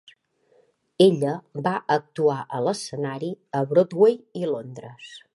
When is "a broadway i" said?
3.59-4.49